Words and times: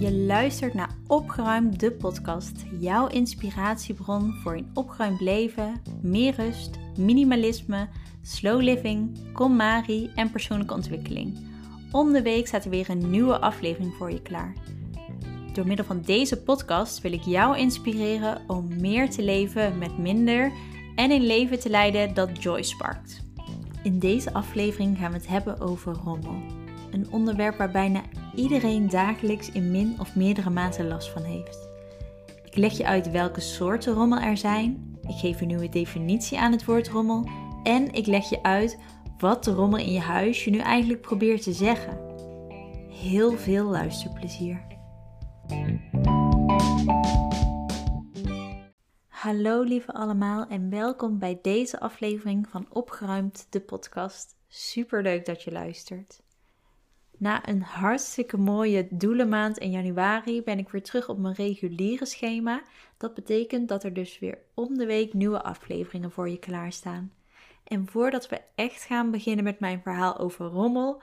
Je 0.00 0.12
luistert 0.12 0.74
naar 0.74 0.90
Opgeruimd, 1.06 1.80
de 1.80 1.92
podcast. 1.92 2.64
Jouw 2.78 3.06
inspiratiebron 3.06 4.32
voor 4.32 4.54
een 4.54 4.70
opgeruimd 4.74 5.20
leven, 5.20 5.82
meer 6.02 6.34
rust, 6.34 6.78
minimalisme, 6.98 7.88
slow 8.22 8.60
living, 8.60 9.18
KonMari 9.32 10.10
en 10.14 10.30
persoonlijke 10.30 10.74
ontwikkeling. 10.74 11.38
Om 11.92 12.12
de 12.12 12.22
week 12.22 12.46
staat 12.46 12.64
er 12.64 12.70
weer 12.70 12.90
een 12.90 13.10
nieuwe 13.10 13.38
aflevering 13.38 13.94
voor 13.94 14.10
je 14.10 14.22
klaar. 14.22 14.54
Door 15.52 15.66
middel 15.66 15.86
van 15.86 16.00
deze 16.00 16.42
podcast 16.42 17.00
wil 17.00 17.12
ik 17.12 17.22
jou 17.22 17.58
inspireren 17.58 18.40
om 18.46 18.80
meer 18.80 19.10
te 19.10 19.22
leven 19.22 19.78
met 19.78 19.98
minder 19.98 20.52
en 20.94 21.10
een 21.10 21.26
leven 21.26 21.60
te 21.60 21.70
leiden 21.70 22.14
dat 22.14 22.42
joy 22.42 22.62
sparkt. 22.62 23.22
In 23.82 23.98
deze 23.98 24.32
aflevering 24.32 24.98
gaan 24.98 25.10
we 25.10 25.16
het 25.16 25.28
hebben 25.28 25.60
over 25.60 25.92
rommel. 26.04 26.42
Een 26.90 27.06
onderwerp 27.10 27.56
waar 27.56 27.70
bijna 27.70 28.02
iedereen 28.36 28.88
dagelijks 28.88 29.52
in 29.52 29.70
min 29.70 29.96
of 30.00 30.14
meerdere 30.14 30.50
mate 30.50 30.84
last 30.84 31.10
van 31.10 31.22
heeft. 31.22 31.68
Ik 32.44 32.56
leg 32.56 32.76
je 32.76 32.86
uit 32.86 33.10
welke 33.10 33.40
soorten 33.40 33.94
rommel 33.94 34.18
er 34.18 34.36
zijn. 34.36 34.98
Ik 35.02 35.14
geef 35.14 35.40
een 35.40 35.46
nieuwe 35.46 35.68
definitie 35.68 36.38
aan 36.38 36.52
het 36.52 36.64
woord 36.64 36.88
rommel. 36.88 37.28
En 37.62 37.92
ik 37.92 38.06
leg 38.06 38.28
je 38.28 38.42
uit 38.42 38.78
wat 39.18 39.44
de 39.44 39.52
rommel 39.52 39.78
in 39.78 39.92
je 39.92 40.00
huis 40.00 40.44
je 40.44 40.50
nu 40.50 40.58
eigenlijk 40.58 41.00
probeert 41.00 41.42
te 41.42 41.52
zeggen. 41.52 41.98
Heel 42.88 43.32
veel 43.32 43.64
luisterplezier. 43.64 44.66
Hallo 49.06 49.62
lieve 49.62 49.92
allemaal 49.92 50.46
en 50.46 50.70
welkom 50.70 51.18
bij 51.18 51.38
deze 51.42 51.80
aflevering 51.80 52.48
van 52.48 52.66
Opgeruimd 52.68 53.46
de 53.50 53.60
podcast. 53.60 54.36
Super 54.48 55.02
leuk 55.02 55.26
dat 55.26 55.42
je 55.42 55.52
luistert. 55.52 56.24
Na 57.18 57.48
een 57.48 57.62
hartstikke 57.62 58.36
mooie 58.36 58.86
doelenmaand 58.90 59.58
in 59.58 59.70
januari 59.70 60.42
ben 60.42 60.58
ik 60.58 60.68
weer 60.68 60.82
terug 60.82 61.08
op 61.08 61.18
mijn 61.18 61.34
reguliere 61.34 62.06
schema. 62.06 62.62
Dat 62.96 63.14
betekent 63.14 63.68
dat 63.68 63.84
er 63.84 63.92
dus 63.92 64.18
weer 64.18 64.38
om 64.54 64.78
de 64.78 64.86
week 64.86 65.12
nieuwe 65.12 65.42
afleveringen 65.42 66.10
voor 66.10 66.28
je 66.28 66.38
klaarstaan. 66.38 67.12
En 67.64 67.86
voordat 67.86 68.28
we 68.28 68.40
echt 68.54 68.82
gaan 68.82 69.10
beginnen 69.10 69.44
met 69.44 69.60
mijn 69.60 69.80
verhaal 69.82 70.18
over 70.18 70.46
rommel, 70.46 71.02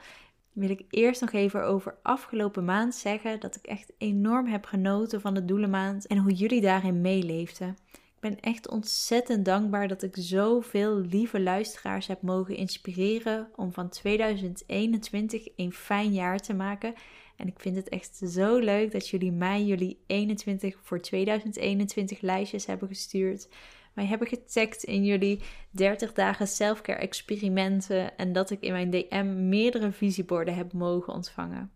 wil 0.51 0.69
ik 0.69 0.85
eerst 0.89 1.21
nog 1.21 1.31
even 1.31 1.63
over 1.65 1.95
afgelopen 2.01 2.65
maand 2.65 2.95
zeggen 2.95 3.39
dat 3.39 3.55
ik 3.55 3.65
echt 3.65 3.91
enorm 3.97 4.45
heb 4.45 4.65
genoten 4.65 5.21
van 5.21 5.33
de 5.33 5.45
doelenmaand 5.45 6.07
en 6.07 6.17
hoe 6.17 6.33
jullie 6.33 6.61
daarin 6.61 7.01
meeleefden 7.01 7.77
ben 8.23 8.39
echt 8.39 8.69
ontzettend 8.69 9.45
dankbaar 9.45 9.87
dat 9.87 10.03
ik 10.03 10.15
zoveel 10.19 10.97
lieve 10.97 11.39
luisteraars 11.39 12.07
heb 12.07 12.21
mogen 12.21 12.55
inspireren 12.55 13.49
om 13.55 13.73
van 13.73 13.89
2021 13.89 15.47
een 15.55 15.73
fijn 15.73 16.13
jaar 16.13 16.39
te 16.39 16.53
maken. 16.53 16.93
En 17.37 17.47
ik 17.47 17.59
vind 17.59 17.75
het 17.75 17.89
echt 17.89 18.21
zo 18.25 18.57
leuk 18.57 18.91
dat 18.91 19.09
jullie 19.09 19.31
mij 19.31 19.63
jullie 19.63 20.03
21 20.07 20.77
voor 20.81 20.99
2021 20.99 22.21
lijstjes 22.21 22.65
hebben 22.65 22.87
gestuurd. 22.87 23.49
Mij 23.93 24.05
hebben 24.05 24.27
getagd 24.27 24.83
in 24.83 25.05
jullie 25.05 25.41
30 25.71 26.13
dagen 26.13 26.47
selfcare 26.47 26.99
experimenten 26.99 28.17
en 28.17 28.33
dat 28.33 28.49
ik 28.49 28.61
in 28.61 28.71
mijn 28.71 28.89
DM 28.89 29.49
meerdere 29.49 29.91
visieborden 29.91 30.55
heb 30.55 30.73
mogen 30.73 31.13
ontvangen. 31.13 31.71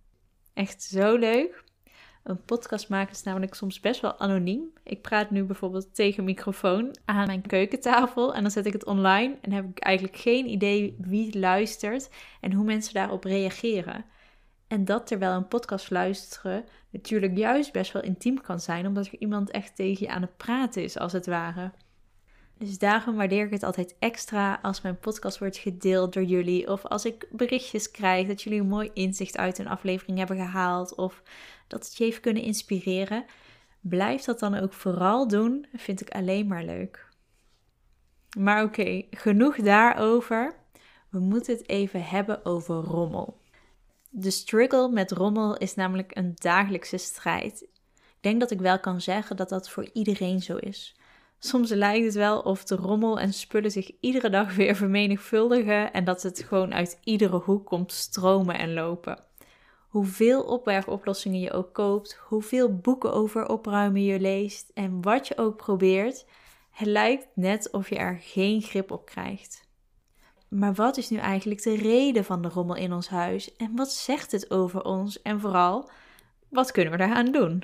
Echt 0.54 0.84
zo 0.84 1.16
leuk. 1.16 1.64
Een 2.28 2.44
podcast 2.46 2.90
maken 2.90 3.12
is 3.12 3.24
namelijk 3.24 3.54
soms 3.54 3.80
best 3.80 4.02
wel 4.02 4.20
anoniem. 4.20 4.72
Ik 4.84 5.02
praat 5.02 5.30
nu 5.30 5.44
bijvoorbeeld 5.44 5.96
tegen 5.96 6.24
microfoon 6.24 6.96
aan 7.06 7.26
mijn 7.26 7.42
keukentafel 7.42 8.34
en 8.34 8.42
dan 8.42 8.52
zet 8.52 8.66
ik 8.66 8.74
het 8.74 8.86
online 8.86 9.38
en 9.42 9.52
heb 9.52 9.70
ik 9.70 9.80
eigenlijk 9.80 10.18
geen 10.18 10.48
idee 10.48 10.96
wie 11.00 11.40
luistert 11.40 12.10
en 12.42 12.54
hoe 12.54 12.66
mensen 12.66 12.94
daarop 12.94 13.24
reageren. 13.24 14.06
En 14.68 14.86
dat 14.86 15.08
terwijl 15.08 15.36
een 15.36 15.48
podcast 15.48 15.90
luisteren 15.90 16.66
natuurlijk 16.90 17.38
juist 17.38 17.72
best 17.72 17.92
wel 17.92 18.02
intiem 18.02 18.42
kan 18.42 18.60
zijn, 18.60 18.88
omdat 18.88 19.06
er 19.06 19.20
iemand 19.20 19.52
echt 19.52 19.76
tegen 19.76 20.06
je 20.06 20.14
aan 20.14 20.22
het 20.22 20.38
praten 20.38 20.84
is, 20.84 20.98
als 20.98 21.14
het 21.14 21.26
ware. 21.26 21.72
Dus 22.60 22.78
daarom 22.78 23.16
waardeer 23.16 23.46
ik 23.46 23.52
het 23.52 23.64
altijd 23.64 23.96
extra 24.00 24.60
als 24.62 24.82
mijn 24.82 25.00
podcast 25.00 25.40
wordt 25.40 25.58
gedeeld 25.58 26.14
door 26.14 26.24
jullie. 26.24 26.72
Of 26.72 26.86
als 26.86 27.06
ik 27.06 27.28
berichtjes 27.32 27.92
krijg 27.92 28.28
dat 28.28 28.42
jullie 28.42 28.60
een 28.60 28.68
mooi 28.68 28.90
inzicht 28.94 29.38
uit 29.38 29.58
een 29.58 29.68
aflevering 29.68 30.18
hebben 30.18 30.38
gehaald. 30.38 30.96
Of 30.96 31.24
dat 31.68 31.86
het 31.86 31.98
je 31.98 32.04
heeft 32.04 32.20
kunnen 32.20 32.44
inspireren. 32.44 33.26
Blijf 33.80 34.24
dat 34.24 34.40
dan 34.40 34.56
ook 34.56 34.74
vooral 34.74 35.28
doen. 35.28 35.66
Vind 35.74 36.02
ik 36.02 36.10
alleen 36.10 36.48
maar 36.48 36.64
leuk. 36.64 37.10
Maar 38.38 38.64
oké, 38.64 39.04
genoeg 39.12 39.56
daarover. 39.56 40.56
We 41.10 41.20
moeten 41.20 41.54
het 41.56 41.70
even 41.70 42.04
hebben 42.04 42.46
over 42.46 42.76
rommel. 42.76 43.42
De 44.10 44.32
struggle 44.32 44.90
met 44.90 45.12
rommel 45.12 45.58
is 45.58 45.76
namelijk 45.76 46.16
een 46.16 46.32
dagelijkse 46.36 46.98
strijd. 46.98 47.62
Ik 47.96 48.24
denk 48.24 48.40
dat 48.40 48.52
ik 48.52 48.60
wel 48.60 48.80
kan 48.80 49.02
zeggen 49.02 49.36
dat 49.36 49.50
dat 49.50 49.70
voor 49.70 49.90
iedereen 49.94 50.42
zo 50.42 50.56
is. 50.56 50.96
Soms 51.40 51.70
lijkt 51.70 52.06
het 52.06 52.16
wel 52.16 52.40
of 52.40 52.64
de 52.64 52.76
rommel 52.76 53.20
en 53.20 53.34
spullen 53.34 53.72
zich 53.72 53.92
iedere 54.00 54.30
dag 54.30 54.56
weer 54.56 54.76
vermenigvuldigen 54.76 55.94
en 55.94 56.04
dat 56.04 56.24
het 56.24 56.44
gewoon 56.48 56.74
uit 56.74 57.00
iedere 57.04 57.38
hoek 57.38 57.66
komt 57.66 57.92
stromen 57.92 58.58
en 58.58 58.74
lopen. 58.74 59.24
Hoeveel 59.88 60.44
opbergoplossingen 60.44 61.40
je 61.40 61.52
ook 61.52 61.74
koopt, 61.74 62.20
hoeveel 62.28 62.76
boeken 62.76 63.14
over 63.14 63.50
opruimen 63.50 64.04
je 64.04 64.20
leest 64.20 64.72
en 64.74 65.02
wat 65.02 65.28
je 65.28 65.38
ook 65.38 65.58
probeert, 65.58 66.26
het 66.72 66.88
lijkt 66.88 67.28
net 67.34 67.72
of 67.72 67.90
je 67.90 67.96
er 67.96 68.20
geen 68.22 68.62
grip 68.62 68.92
op 68.92 69.06
krijgt. 69.06 69.68
Maar 70.48 70.74
wat 70.74 70.98
is 70.98 71.10
nu 71.10 71.18
eigenlijk 71.18 71.64
de 71.64 71.76
reden 71.76 72.26
van 72.26 72.42
de 72.42 72.50
rommel 72.50 72.76
in 72.76 72.94
ons 72.94 73.10
huis 73.10 73.56
en 73.56 73.76
wat 73.76 73.92
zegt 73.92 74.32
het 74.32 74.52
over 74.52 74.84
ons 74.84 75.22
en 75.22 75.40
vooral, 75.40 75.90
wat 76.50 76.72
kunnen 76.72 76.92
we 76.92 76.98
daaraan 76.98 77.32
doen? 77.32 77.64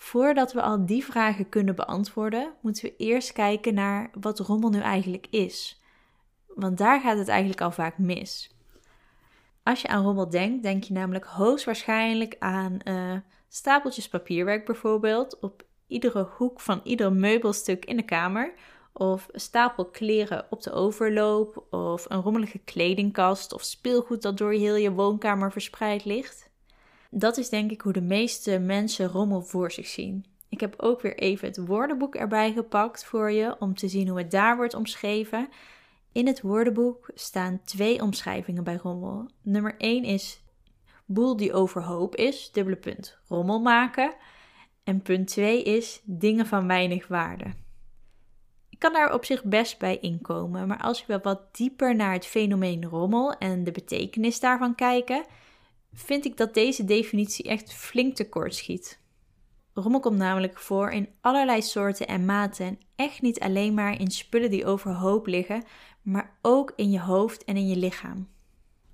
Voordat 0.00 0.52
we 0.52 0.62
al 0.62 0.86
die 0.86 1.04
vragen 1.04 1.48
kunnen 1.48 1.74
beantwoorden, 1.74 2.52
moeten 2.60 2.82
we 2.82 2.96
eerst 2.96 3.32
kijken 3.32 3.74
naar 3.74 4.10
wat 4.20 4.38
rommel 4.38 4.70
nu 4.70 4.80
eigenlijk 4.80 5.26
is. 5.30 5.82
Want 6.46 6.78
daar 6.78 7.00
gaat 7.00 7.18
het 7.18 7.28
eigenlijk 7.28 7.60
al 7.60 7.70
vaak 7.70 7.98
mis. 7.98 8.56
Als 9.62 9.82
je 9.82 9.88
aan 9.88 10.04
rommel 10.04 10.30
denkt, 10.30 10.62
denk 10.62 10.84
je 10.84 10.92
namelijk 10.92 11.24
hoogstwaarschijnlijk 11.24 12.36
aan 12.38 12.78
uh, 12.84 13.16
stapeltjes 13.48 14.08
papierwerk 14.08 14.66
bijvoorbeeld 14.66 15.38
op 15.40 15.64
iedere 15.86 16.28
hoek 16.36 16.60
van 16.60 16.80
ieder 16.84 17.12
meubelstuk 17.12 17.84
in 17.84 17.96
de 17.96 18.04
kamer. 18.04 18.52
Of 18.92 19.28
een 19.30 19.40
stapel 19.40 19.84
kleren 19.84 20.46
op 20.50 20.62
de 20.62 20.72
overloop. 20.72 21.66
Of 21.70 22.04
een 22.08 22.22
rommelige 22.22 22.58
kledingkast 22.58 23.52
of 23.52 23.62
speelgoed 23.62 24.22
dat 24.22 24.38
door 24.38 24.52
heel 24.52 24.76
je 24.76 24.92
woonkamer 24.92 25.52
verspreid 25.52 26.04
ligt. 26.04 26.49
Dat 27.10 27.36
is 27.36 27.48
denk 27.48 27.70
ik 27.70 27.80
hoe 27.80 27.92
de 27.92 28.00
meeste 28.00 28.58
mensen 28.58 29.08
rommel 29.08 29.42
voor 29.42 29.72
zich 29.72 29.86
zien. 29.86 30.24
Ik 30.48 30.60
heb 30.60 30.74
ook 30.76 31.00
weer 31.00 31.18
even 31.18 31.48
het 31.48 31.66
woordenboek 31.66 32.14
erbij 32.14 32.52
gepakt 32.52 33.04
voor 33.04 33.30
je 33.30 33.56
om 33.58 33.74
te 33.74 33.88
zien 33.88 34.08
hoe 34.08 34.18
het 34.18 34.30
daar 34.30 34.56
wordt 34.56 34.74
omschreven. 34.74 35.48
In 36.12 36.26
het 36.26 36.40
woordenboek 36.40 37.10
staan 37.14 37.60
twee 37.64 38.02
omschrijvingen 38.02 38.64
bij 38.64 38.76
rommel. 38.76 39.30
Nummer 39.42 39.74
1 39.78 40.04
is 40.04 40.42
boel 41.04 41.36
die 41.36 41.52
overhoop 41.52 42.16
is, 42.16 42.50
dubbele 42.52 42.76
punt, 42.76 43.18
rommel 43.28 43.60
maken. 43.60 44.14
En 44.84 45.02
punt 45.02 45.26
2 45.26 45.62
is 45.62 46.00
dingen 46.04 46.46
van 46.46 46.66
weinig 46.66 47.08
waarde. 47.08 47.44
Ik 48.68 48.78
kan 48.78 48.92
daar 48.92 49.14
op 49.14 49.24
zich 49.24 49.44
best 49.44 49.78
bij 49.78 49.98
inkomen, 49.98 50.68
maar 50.68 50.80
als 50.80 51.06
we 51.06 51.18
wat 51.22 51.54
dieper 51.54 51.96
naar 51.96 52.12
het 52.12 52.26
fenomeen 52.26 52.84
rommel 52.84 53.32
en 53.32 53.64
de 53.64 53.70
betekenis 53.70 54.40
daarvan 54.40 54.74
kijken, 54.74 55.24
vind 55.92 56.24
ik 56.24 56.36
dat 56.36 56.54
deze 56.54 56.84
definitie 56.84 57.44
echt 57.44 57.72
flink 57.72 58.14
tekort 58.14 58.54
schiet. 58.54 58.98
Rommel 59.74 60.00
komt 60.00 60.16
namelijk 60.16 60.58
voor 60.58 60.90
in 60.90 61.08
allerlei 61.20 61.62
soorten 61.62 62.06
en 62.06 62.24
maten 62.24 62.66
en 62.66 62.78
echt 62.96 63.22
niet 63.22 63.40
alleen 63.40 63.74
maar 63.74 64.00
in 64.00 64.10
spullen 64.10 64.50
die 64.50 64.66
overhoop 64.66 65.26
liggen, 65.26 65.64
maar 66.02 66.38
ook 66.42 66.72
in 66.76 66.90
je 66.90 67.00
hoofd 67.00 67.44
en 67.44 67.56
in 67.56 67.68
je 67.68 67.76
lichaam. 67.76 68.28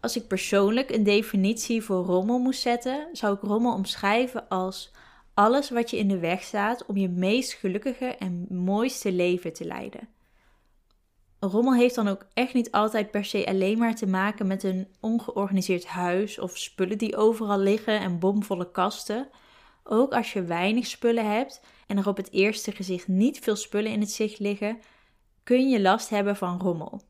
Als 0.00 0.16
ik 0.16 0.26
persoonlijk 0.26 0.90
een 0.90 1.04
definitie 1.04 1.82
voor 1.82 2.04
rommel 2.04 2.38
moest 2.38 2.60
zetten, 2.60 3.08
zou 3.12 3.34
ik 3.34 3.42
rommel 3.42 3.74
omschrijven 3.74 4.48
als 4.48 4.92
alles 5.34 5.70
wat 5.70 5.90
je 5.90 5.96
in 5.98 6.08
de 6.08 6.18
weg 6.18 6.42
staat 6.42 6.86
om 6.86 6.96
je 6.96 7.08
meest 7.08 7.52
gelukkige 7.52 8.06
en 8.06 8.46
mooiste 8.48 9.12
leven 9.12 9.52
te 9.52 9.64
leiden. 9.64 10.08
Rommel 11.40 11.74
heeft 11.74 11.94
dan 11.94 12.08
ook 12.08 12.26
echt 12.34 12.54
niet 12.54 12.70
altijd 12.70 13.10
per 13.10 13.24
se 13.24 13.46
alleen 13.46 13.78
maar 13.78 13.94
te 13.94 14.06
maken 14.06 14.46
met 14.46 14.62
een 14.62 14.88
ongeorganiseerd 15.00 15.86
huis 15.86 16.38
of 16.38 16.58
spullen 16.58 16.98
die 16.98 17.16
overal 17.16 17.58
liggen 17.58 18.00
en 18.00 18.18
bomvolle 18.18 18.70
kasten. 18.70 19.28
Ook 19.84 20.14
als 20.14 20.32
je 20.32 20.44
weinig 20.44 20.86
spullen 20.86 21.30
hebt 21.32 21.60
en 21.86 21.98
er 21.98 22.08
op 22.08 22.16
het 22.16 22.32
eerste 22.32 22.72
gezicht 22.72 23.08
niet 23.08 23.38
veel 23.38 23.56
spullen 23.56 23.92
in 23.92 24.00
het 24.00 24.10
zicht 24.10 24.38
liggen, 24.38 24.78
kun 25.42 25.68
je 25.68 25.80
last 25.80 26.08
hebben 26.08 26.36
van 26.36 26.60
rommel. 26.60 27.00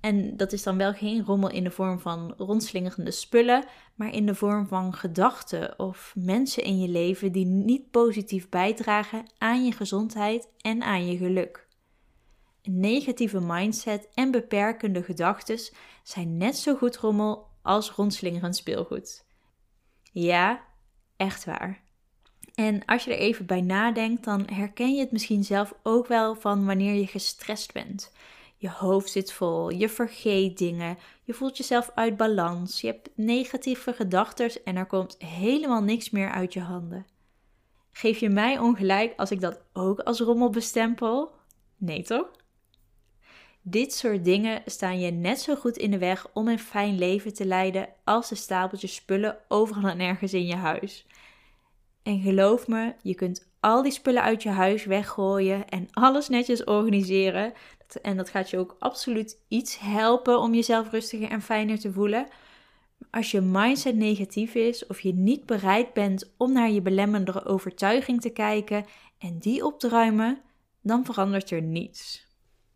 En 0.00 0.36
dat 0.36 0.52
is 0.52 0.62
dan 0.62 0.76
wel 0.76 0.92
geen 0.92 1.24
rommel 1.24 1.50
in 1.50 1.64
de 1.64 1.70
vorm 1.70 2.00
van 2.00 2.34
rondslingerende 2.36 3.10
spullen, 3.10 3.64
maar 3.94 4.14
in 4.14 4.26
de 4.26 4.34
vorm 4.34 4.66
van 4.66 4.94
gedachten 4.94 5.78
of 5.78 6.12
mensen 6.16 6.62
in 6.62 6.80
je 6.80 6.88
leven 6.88 7.32
die 7.32 7.46
niet 7.46 7.90
positief 7.90 8.48
bijdragen 8.48 9.24
aan 9.38 9.64
je 9.64 9.72
gezondheid 9.72 10.48
en 10.60 10.82
aan 10.82 11.06
je 11.06 11.16
geluk. 11.16 11.63
Negatieve 12.70 13.40
mindset 13.40 14.08
en 14.14 14.30
beperkende 14.30 15.02
gedachten 15.02 15.58
zijn 16.02 16.36
net 16.36 16.56
zo 16.56 16.74
goed 16.74 16.96
rommel 16.96 17.46
als 17.62 17.90
rondslingerend 17.90 18.56
speelgoed. 18.56 19.24
Ja, 20.12 20.64
echt 21.16 21.44
waar. 21.44 21.82
En 22.54 22.84
als 22.84 23.04
je 23.04 23.12
er 23.12 23.18
even 23.18 23.46
bij 23.46 23.60
nadenkt, 23.60 24.24
dan 24.24 24.48
herken 24.52 24.94
je 24.94 25.00
het 25.00 25.12
misschien 25.12 25.44
zelf 25.44 25.74
ook 25.82 26.06
wel 26.06 26.34
van 26.34 26.66
wanneer 26.66 26.94
je 26.94 27.06
gestrest 27.06 27.72
bent. 27.72 28.12
Je 28.56 28.70
hoofd 28.70 29.10
zit 29.10 29.32
vol, 29.32 29.70
je 29.70 29.88
vergeet 29.88 30.58
dingen, 30.58 30.98
je 31.22 31.34
voelt 31.34 31.56
jezelf 31.56 31.90
uit 31.94 32.16
balans, 32.16 32.80
je 32.80 32.86
hebt 32.86 33.10
negatieve 33.14 33.92
gedachten 33.92 34.64
en 34.64 34.76
er 34.76 34.86
komt 34.86 35.16
helemaal 35.18 35.82
niks 35.82 36.10
meer 36.10 36.30
uit 36.30 36.52
je 36.52 36.60
handen. 36.60 37.06
Geef 37.90 38.18
je 38.18 38.28
mij 38.28 38.58
ongelijk 38.58 39.12
als 39.16 39.30
ik 39.30 39.40
dat 39.40 39.60
ook 39.72 40.00
als 40.00 40.20
rommel 40.20 40.50
bestempel? 40.50 41.32
Nee 41.76 42.02
toch? 42.02 42.30
Dit 43.66 43.94
soort 43.94 44.24
dingen 44.24 44.62
staan 44.66 45.00
je 45.00 45.10
net 45.10 45.40
zo 45.40 45.54
goed 45.54 45.76
in 45.76 45.90
de 45.90 45.98
weg 45.98 46.26
om 46.32 46.48
een 46.48 46.58
fijn 46.58 46.98
leven 46.98 47.34
te 47.34 47.46
leiden 47.46 47.88
als 48.04 48.28
de 48.28 48.34
stapeltjes 48.34 48.94
spullen 48.94 49.38
overal 49.48 49.90
en 49.90 50.00
ergens 50.00 50.34
in 50.34 50.46
je 50.46 50.54
huis. 50.54 51.06
En 52.02 52.20
geloof 52.20 52.68
me, 52.68 52.94
je 53.02 53.14
kunt 53.14 53.50
al 53.60 53.82
die 53.82 53.92
spullen 53.92 54.22
uit 54.22 54.42
je 54.42 54.48
huis 54.48 54.84
weggooien 54.84 55.68
en 55.68 55.88
alles 55.92 56.28
netjes 56.28 56.64
organiseren. 56.64 57.52
En 58.02 58.16
dat 58.16 58.28
gaat 58.28 58.50
je 58.50 58.58
ook 58.58 58.76
absoluut 58.78 59.38
iets 59.48 59.78
helpen 59.78 60.38
om 60.38 60.54
jezelf 60.54 60.90
rustiger 60.90 61.30
en 61.30 61.42
fijner 61.42 61.78
te 61.78 61.92
voelen. 61.92 62.26
Als 63.10 63.30
je 63.30 63.40
mindset 63.40 63.96
negatief 63.96 64.54
is 64.54 64.86
of 64.86 65.00
je 65.00 65.14
niet 65.14 65.46
bereid 65.46 65.92
bent 65.92 66.34
om 66.36 66.52
naar 66.52 66.70
je 66.70 66.82
belemmerende 66.82 67.44
overtuiging 67.44 68.20
te 68.20 68.30
kijken 68.30 68.84
en 69.18 69.38
die 69.38 69.64
op 69.64 69.78
te 69.78 69.88
ruimen, 69.88 70.40
dan 70.82 71.04
verandert 71.04 71.50
er 71.50 71.62
niets. 71.62 72.23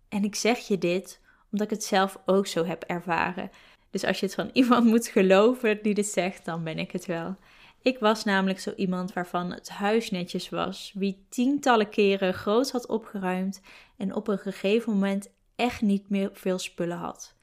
En 0.08 0.24
ik 0.24 0.34
zeg 0.34 0.58
je 0.58 0.78
dit 0.78 1.20
omdat 1.52 1.66
ik 1.66 1.72
het 1.76 1.84
zelf 1.84 2.18
ook 2.26 2.46
zo 2.46 2.64
heb 2.64 2.82
ervaren. 2.82 3.50
Dus 3.90 4.04
als 4.04 4.20
je 4.20 4.26
het 4.26 4.34
van 4.34 4.50
iemand 4.62 4.84
moet 4.84 5.08
geloven 5.08 5.82
die 5.82 5.94
dit 5.94 6.06
zegt, 6.06 6.44
dan 6.44 6.64
ben 6.64 6.78
ik 6.78 6.90
het 6.90 7.06
wel. 7.06 7.36
Ik 7.82 7.98
was 7.98 8.24
namelijk 8.24 8.60
zo 8.60 8.72
iemand 8.76 9.12
waarvan 9.12 9.52
het 9.52 9.68
huis 9.68 10.10
netjes 10.10 10.48
was, 10.48 10.92
wie 10.94 11.24
tientallen 11.28 11.88
keren 11.88 12.34
groot 12.34 12.70
had 12.70 12.86
opgeruimd 12.86 13.60
en 13.96 14.14
op 14.14 14.28
een 14.28 14.38
gegeven 14.38 14.92
moment 14.92 15.30
echt 15.56 15.80
niet 15.80 16.10
meer 16.10 16.30
veel 16.32 16.58
spullen 16.58 16.96
had. 16.96 17.34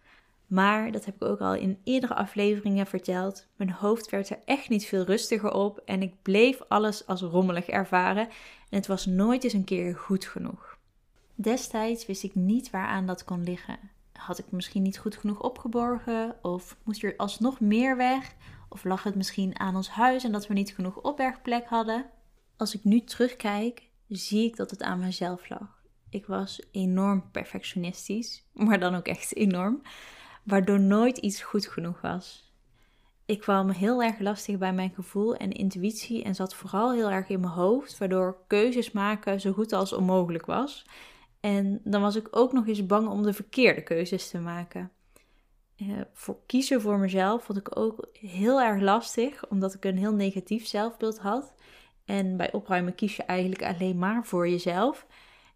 Maar, 0.48 0.92
dat 0.92 1.06
heb 1.06 1.16
ik 1.16 1.24
ook 1.24 1.40
al 1.40 1.54
in 1.54 1.80
eerdere 1.84 2.16
afleveringen 2.16 2.86
verteld, 2.86 3.48
mijn 3.56 3.72
hoofd 3.72 4.10
werd 4.10 4.30
er 4.30 4.40
echt 4.46 4.70
niet 4.70 4.86
veel 4.86 5.04
rustiger 5.04 5.52
op 5.52 5.82
en 5.86 6.02
ik 6.02 6.14
bleef 6.22 6.62
alles 6.68 7.08
als 7.08 7.22
rommelig 7.22 7.68
ervaren 7.68 8.28
en 8.70 8.78
het 8.78 8.88
was 8.88 9.06
nooit 9.06 9.44
eens 9.44 9.54
een 9.54 9.64
keer 9.64 9.96
goed 9.96 10.26
genoeg. 10.26 10.75
Destijds 11.36 12.06
wist 12.06 12.24
ik 12.24 12.36
niet 12.36 12.70
waaraan 12.70 13.06
dat 13.06 13.24
kon 13.24 13.44
liggen. 13.44 13.80
Had 14.14 14.38
ik 14.38 14.52
misschien 14.52 14.82
niet 14.82 14.98
goed 14.98 15.18
genoeg 15.18 15.42
opgeborgen 15.42 16.36
of 16.42 16.78
moest 16.84 17.04
er 17.04 17.18
alsnog 17.18 17.60
meer 17.60 17.98
weg 17.98 18.36
of 18.70 18.84
lag 18.84 19.04
het 19.04 19.16
misschien 19.16 19.60
aan 19.60 19.76
ons 19.76 19.90
huis 19.90 20.24
en 20.24 20.32
dat 20.32 20.48
we 20.48 20.54
niet 20.54 20.74
genoeg 20.74 21.02
opbergplek 21.02 21.68
hadden? 21.68 22.06
Als 22.58 22.76
ik 22.76 22.84
nu 22.84 23.04
terugkijk, 23.04 23.90
zie 24.08 24.46
ik 24.46 24.56
dat 24.56 24.72
het 24.72 24.84
aan 24.84 25.00
mezelf 25.00 25.50
lag. 25.50 25.84
Ik 26.10 26.26
was 26.26 26.62
enorm 26.72 27.32
perfectionistisch, 27.32 28.46
maar 28.54 28.80
dan 28.80 28.96
ook 28.96 29.08
echt 29.08 29.36
enorm, 29.36 29.82
waardoor 30.44 30.80
nooit 30.80 31.18
iets 31.18 31.42
goed 31.42 31.68
genoeg 31.68 32.02
was. 32.02 32.54
Ik 33.26 33.40
kwam 33.40 33.70
heel 33.70 34.04
erg 34.04 34.20
lastig 34.20 34.58
bij 34.58 34.74
mijn 34.74 34.94
gevoel 34.94 35.36
en 35.36 35.52
intuïtie 35.52 36.24
en 36.24 36.36
zat 36.36 36.56
vooral 36.56 36.94
heel 36.94 37.12
erg 37.12 37.30
in 37.30 37.40
mijn 37.40 37.54
hoofd, 37.54 37.98
waardoor 37.98 38.38
keuzes 38.48 38.92
maken 38.92 39.42
zo 39.42 39.52
goed 39.52 39.74
als 39.74 39.94
onmogelijk 39.94 40.46
was. 40.46 40.86
En 41.46 41.82
dan 41.84 42.02
was 42.02 42.16
ik 42.16 42.28
ook 42.32 42.54
nog 42.54 42.68
eens 42.68 42.86
bang 42.86 43.08
om 43.08 43.24
de 43.24 43.34
verkeerde 43.34 43.84
keuzes 43.84 44.30
te 44.30 44.40
maken. 44.40 44.92
Uh, 45.78 46.02
voor 46.14 46.38
kiezen 46.46 46.82
voor 46.82 46.98
mezelf 46.98 47.44
vond 47.44 47.58
ik 47.58 47.78
ook 47.78 48.08
heel 48.20 48.62
erg 48.62 48.82
lastig, 48.82 49.50
omdat 49.50 49.74
ik 49.74 49.86
een 49.86 49.98
heel 49.98 50.14
negatief 50.14 50.68
zelfbeeld 50.68 51.20
had. 51.20 51.54
En 52.06 52.38
bij 52.38 52.52
opruimen 52.52 52.96
kies 52.96 53.16
je 53.16 53.24
eigenlijk 53.24 53.64
alleen 53.64 53.98
maar 53.98 54.26
voor 54.26 54.50
jezelf. 54.50 55.08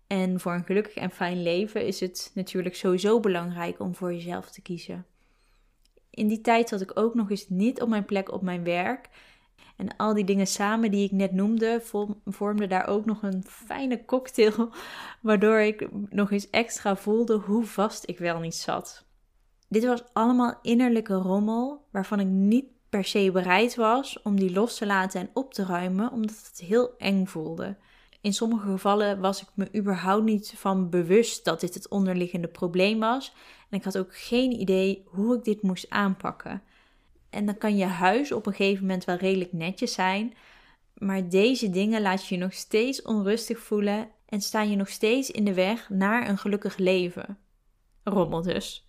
En 0.07 0.39
voor 0.39 0.53
een 0.53 0.65
gelukkig 0.65 0.93
en 0.93 1.11
fijn 1.11 1.43
leven 1.43 1.85
is 1.85 1.99
het 1.99 2.31
natuurlijk 2.33 2.75
sowieso 2.75 3.19
belangrijk 3.19 3.79
om 3.79 3.95
voor 3.95 4.13
jezelf 4.13 4.49
te 4.51 4.61
kiezen. 4.61 5.05
In 6.09 6.27
die 6.27 6.41
tijd 6.41 6.69
zat 6.69 6.81
ik 6.81 6.99
ook 6.99 7.13
nog 7.13 7.29
eens 7.29 7.49
niet 7.49 7.81
op 7.81 7.89
mijn 7.89 8.05
plek 8.05 8.31
op 8.31 8.41
mijn 8.41 8.63
werk. 8.63 9.09
En 9.77 9.97
al 9.97 10.13
die 10.13 10.23
dingen 10.23 10.47
samen 10.47 10.91
die 10.91 11.05
ik 11.05 11.11
net 11.11 11.31
noemde, 11.31 11.81
vormden 12.25 12.69
daar 12.69 12.87
ook 12.87 13.05
nog 13.05 13.23
een 13.23 13.43
fijne 13.47 14.05
cocktail, 14.05 14.69
waardoor 15.21 15.59
ik 15.59 15.87
nog 16.09 16.31
eens 16.31 16.49
extra 16.49 16.95
voelde 16.95 17.37
hoe 17.37 17.65
vast 17.65 18.09
ik 18.09 18.17
wel 18.17 18.39
niet 18.39 18.55
zat. 18.55 19.05
Dit 19.67 19.85
was 19.85 20.03
allemaal 20.13 20.59
innerlijke 20.61 21.13
rommel 21.13 21.85
waarvan 21.91 22.19
ik 22.19 22.27
niet 22.27 22.65
per 22.89 23.03
se 23.03 23.29
bereid 23.31 23.75
was 23.75 24.21
om 24.21 24.35
die 24.35 24.51
los 24.51 24.77
te 24.77 24.85
laten 24.85 25.19
en 25.19 25.29
op 25.33 25.53
te 25.53 25.65
ruimen, 25.65 26.11
omdat 26.11 26.49
het 26.49 26.59
heel 26.67 26.97
eng 26.97 27.25
voelde. 27.25 27.77
In 28.21 28.33
sommige 28.33 28.69
gevallen 28.69 29.19
was 29.19 29.41
ik 29.41 29.47
me 29.53 29.69
überhaupt 29.75 30.23
niet 30.23 30.53
van 30.55 30.89
bewust 30.89 31.45
dat 31.45 31.59
dit 31.59 31.73
het 31.73 31.89
onderliggende 31.89 32.47
probleem 32.47 32.99
was. 32.99 33.33
En 33.69 33.77
ik 33.77 33.83
had 33.83 33.97
ook 33.97 34.17
geen 34.17 34.51
idee 34.51 35.03
hoe 35.05 35.35
ik 35.35 35.43
dit 35.43 35.61
moest 35.61 35.89
aanpakken. 35.89 36.61
En 37.29 37.45
dan 37.45 37.57
kan 37.57 37.77
je 37.77 37.85
huis 37.85 38.31
op 38.31 38.45
een 38.45 38.53
gegeven 38.53 38.85
moment 38.85 39.05
wel 39.05 39.15
redelijk 39.15 39.53
netjes 39.53 39.93
zijn. 39.93 40.33
Maar 40.93 41.29
deze 41.29 41.69
dingen 41.69 42.01
laat 42.01 42.27
je 42.27 42.37
nog 42.37 42.53
steeds 42.53 43.01
onrustig 43.01 43.59
voelen 43.59 44.09
en 44.25 44.41
staan 44.41 44.69
je 44.69 44.75
nog 44.75 44.89
steeds 44.89 45.31
in 45.31 45.45
de 45.45 45.53
weg 45.53 45.89
naar 45.89 46.29
een 46.29 46.37
gelukkig 46.37 46.77
leven. 46.77 47.37
Rommel 48.03 48.41
dus. 48.41 48.87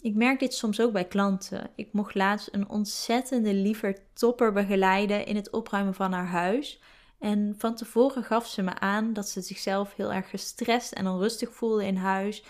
Ik 0.00 0.14
merk 0.14 0.40
dit 0.40 0.54
soms 0.54 0.80
ook 0.80 0.92
bij 0.92 1.04
klanten. 1.04 1.70
Ik 1.74 1.92
mocht 1.92 2.14
laatst 2.14 2.48
een 2.52 2.68
ontzettende 2.68 3.54
liever 3.54 3.98
topper 4.12 4.52
begeleiden 4.52 5.26
in 5.26 5.36
het 5.36 5.50
opruimen 5.50 5.94
van 5.94 6.12
haar 6.12 6.26
huis. 6.26 6.80
En 7.18 7.54
van 7.58 7.74
tevoren 7.74 8.24
gaf 8.24 8.46
ze 8.46 8.62
me 8.62 8.78
aan 8.78 9.12
dat 9.12 9.28
ze 9.28 9.40
zichzelf 9.40 9.94
heel 9.94 10.12
erg 10.12 10.30
gestrest 10.30 10.92
en 10.92 11.06
onrustig 11.06 11.54
voelde 11.54 11.86
in 11.86 11.96
huis. 11.96 12.44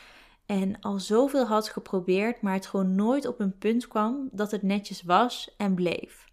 En 0.47 0.81
al 0.81 0.99
zoveel 0.99 1.47
had 1.47 1.69
geprobeerd, 1.69 2.41
maar 2.41 2.55
het 2.55 2.67
gewoon 2.67 2.95
nooit 2.95 3.27
op 3.27 3.41
een 3.41 3.59
punt 3.59 3.89
kwam 3.89 4.29
dat 4.33 4.51
het 4.51 4.63
netjes 4.63 5.03
was 5.03 5.55
en 5.57 5.75
bleef. 5.75 6.25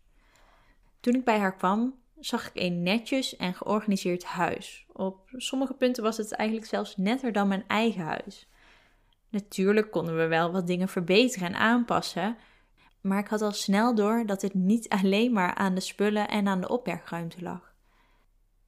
Toen 1.00 1.16
ik 1.16 1.24
bij 1.24 1.40
haar 1.40 1.56
kwam, 1.56 1.96
zag 2.20 2.48
ik 2.48 2.52
een 2.54 2.84
netjes 2.84 3.36
en 3.36 3.54
georganiseerd 3.54 4.24
huis. 4.24 4.86
Op 4.92 5.30
sommige 5.32 5.74
punten 5.74 6.04
was 6.04 6.18
het 6.18 6.32
eigenlijk 6.32 6.70
zelfs 6.70 6.98
netter 6.98 7.32
dan 7.32 7.48
mijn 7.48 7.64
eigen 7.68 8.04
huis. 8.04 8.48
Natuurlijk 9.30 9.92
konden 9.92 10.18
we 10.18 10.28
wel 10.28 10.52
wat 10.52 10.68
dingen 10.68 10.88
verbeteren 10.88 11.48
en 11.48 11.56
aanpassen, 11.56 12.38
maar 13.02 13.20
ik 13.20 13.28
had 13.28 13.42
al 13.42 13.52
snel 13.52 13.96
door 13.96 14.26
dat 14.26 14.42
het 14.42 14.54
niet 14.54 14.90
alleen 14.90 15.34
maar 15.34 15.54
aan 15.56 15.76
de 15.76 15.82
spullen 15.82 16.28
en 16.28 16.48
aan 16.48 16.62
de 16.62 16.70
opbergruimte 16.70 17.42
lag. 17.42 17.74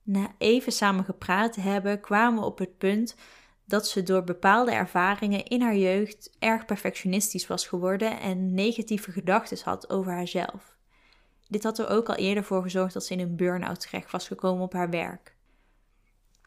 Na 0.04 0.32
even 0.38 0.72
samen 0.72 1.04
gepraat 1.06 1.54
te 1.54 1.62
hebben, 1.62 2.00
kwamen 2.00 2.40
we 2.40 2.46
op 2.46 2.58
het 2.58 2.78
punt 2.78 3.16
dat 3.66 3.88
ze 3.88 4.04
door 4.04 4.24
bepaalde 4.24 4.72
ervaringen 4.72 5.46
in 5.46 5.62
haar 5.62 5.76
jeugd 5.76 6.36
erg 6.40 6.66
perfectionistisch 6.66 7.48
was 7.48 7.68
geworden 7.68 8.20
en 8.20 8.54
negatieve 8.54 9.12
gedachten 9.12 9.58
had 9.64 9.90
over 9.90 10.12
haarzelf. 10.12 10.78
Dit 11.48 11.64
had 11.64 11.80
er 11.80 11.90
ook 11.90 12.10
al 12.10 12.16
eerder 12.16 12.44
voor 12.44 12.62
gezorgd 12.62 12.94
dat 12.94 13.06
ze 13.06 13.14
in 13.14 13.20
een 13.20 13.36
burn-out 13.36 13.80
terecht 13.80 14.12
was 14.12 14.28
gekomen 14.28 14.64
op 14.64 14.74
haar 14.74 14.90
werk. 14.90 15.36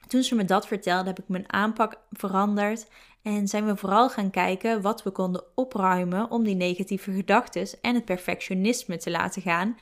Toen 0.06 0.22
ze 0.22 0.34
me 0.34 0.44
dat 0.44 0.66
vertelde, 0.66 1.08
heb 1.08 1.18
ik 1.18 1.28
mijn 1.28 1.52
aanpak 1.52 2.00
veranderd 2.10 2.86
en 3.22 3.48
zijn 3.48 3.66
we 3.66 3.76
vooral 3.76 4.10
gaan 4.10 4.30
kijken 4.30 4.82
wat 4.82 5.02
we 5.02 5.10
konden 5.10 5.44
opruimen 5.54 6.30
om 6.30 6.44
die 6.44 6.54
negatieve 6.54 7.12
gedachten 7.12 7.68
en 7.80 7.94
het 7.94 8.04
perfectionisme 8.04 8.96
te 8.96 9.10
laten 9.10 9.42
gaan 9.42 9.76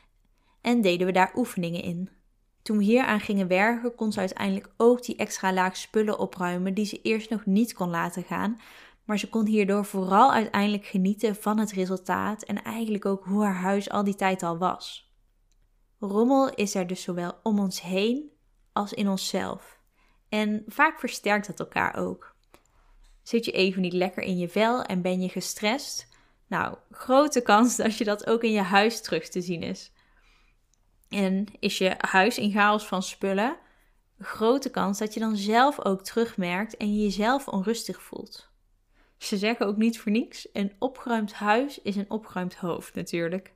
en 0.61 0.81
deden 0.81 1.07
we 1.07 1.13
daar 1.13 1.33
oefeningen 1.37 1.83
in. 1.83 2.11
Toen 2.67 2.79
we 2.79 2.85
hier 2.85 3.05
aan 3.05 3.21
gingen 3.21 3.49
werken, 3.49 3.95
kon 3.95 4.13
ze 4.13 4.19
uiteindelijk 4.19 4.69
ook 4.77 5.03
die 5.03 5.17
extra 5.17 5.53
laag 5.53 5.77
spullen 5.77 6.19
opruimen 6.19 6.75
die 6.75 6.85
ze 6.85 7.03
eerst 7.03 7.31
nog 7.31 7.47
niet 7.47 7.73
kon 7.73 7.91
laten 7.91 8.23
gaan, 8.23 8.61
maar 9.05 9.19
ze 9.19 9.29
kon 9.29 9.47
hierdoor 9.47 9.85
vooral 9.85 10.33
uiteindelijk 10.33 10.87
genieten 10.87 11.37
van 11.37 11.59
het 11.59 11.73
resultaat 11.73 12.43
en 12.43 12.63
eigenlijk 12.63 13.05
ook 13.05 13.25
hoe 13.25 13.45
haar 13.45 13.55
huis 13.55 13.91
al 13.91 14.05
die 14.05 14.15
tijd 14.15 14.43
al 14.43 14.59
was. 14.59 15.13
Rommel 15.99 16.55
is 16.55 16.75
er 16.75 16.87
dus 16.87 17.03
zowel 17.03 17.39
om 17.43 17.59
ons 17.59 17.83
heen 17.83 18.31
als 18.73 18.93
in 18.93 19.09
onszelf. 19.09 19.81
En 20.29 20.65
vaak 20.67 20.99
versterkt 20.99 21.47
dat 21.47 21.61
elkaar 21.61 21.97
ook. 21.97 22.35
Zit 23.23 23.45
je 23.45 23.53
even 23.53 23.83
niet 23.83 23.93
lekker 23.93 24.23
in 24.23 24.39
je 24.39 24.49
vel 24.49 24.83
en 24.83 25.03
ben 25.03 25.21
je 25.21 25.29
gestrest? 25.29 26.09
Nou, 26.47 26.77
grote 26.91 27.41
kans 27.41 27.77
dat 27.83 27.97
je 27.97 28.05
dat 28.05 28.27
ook 28.27 28.43
in 28.43 28.53
je 28.53 28.63
huis 28.63 29.01
terug 29.03 29.29
te 29.29 29.41
zien 29.41 29.63
is. 29.63 29.93
En 31.09 31.47
is 31.59 31.79
je 31.79 31.95
huis 31.99 32.39
in 32.39 32.53
chaos 32.53 32.87
van 32.87 33.03
spullen? 33.03 33.57
Grote 34.19 34.71
kans 34.71 34.99
dat 34.99 35.15
je 35.15 35.21
dan 35.21 35.37
zelf 35.37 35.85
ook 35.85 36.03
terugmerkt 36.03 36.77
en 36.77 36.95
je 36.95 37.03
jezelf 37.03 37.49
onrustig 37.49 38.03
voelt. 38.03 38.51
Ze 39.17 39.37
zeggen 39.37 39.67
ook 39.67 39.77
niet 39.77 39.99
voor 39.99 40.13
niks: 40.13 40.49
een 40.53 40.73
opgeruimd 40.79 41.33
huis 41.33 41.83
is 41.83 41.97
een 41.97 42.11
opgeruimd 42.11 42.55
hoofd 42.55 42.95
natuurlijk. 42.95 43.55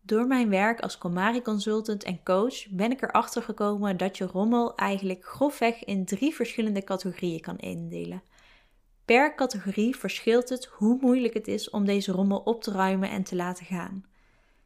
Door 0.00 0.26
mijn 0.26 0.48
werk 0.48 0.80
als 0.80 0.98
Komari 0.98 1.42
consultant 1.42 2.04
en 2.04 2.22
coach 2.22 2.68
ben 2.68 2.90
ik 2.90 3.02
erachter 3.02 3.42
gekomen 3.42 3.96
dat 3.96 4.18
je 4.18 4.26
rommel 4.26 4.74
eigenlijk 4.74 5.24
grofweg 5.24 5.84
in 5.84 6.04
drie 6.04 6.34
verschillende 6.34 6.84
categorieën 6.84 7.40
kan 7.40 7.58
indelen. 7.58 8.22
Per 9.04 9.34
categorie 9.34 9.96
verschilt 9.96 10.48
het 10.48 10.64
hoe 10.64 10.98
moeilijk 11.00 11.34
het 11.34 11.48
is 11.48 11.70
om 11.70 11.84
deze 11.84 12.12
rommel 12.12 12.38
op 12.38 12.62
te 12.62 12.70
ruimen 12.70 13.10
en 13.10 13.22
te 13.22 13.36
laten 13.36 13.66
gaan. 13.66 14.04